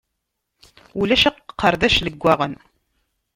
[0.99, 2.53] Ulac aqerdac leggaɣen.